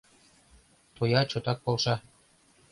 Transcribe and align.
Тоя 0.95 1.21
чотак 1.31 1.57
полша. 1.65 1.95